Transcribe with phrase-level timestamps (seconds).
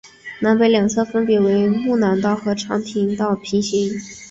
[0.39, 3.99] 南北两侧分别与睦南道和常德道平行。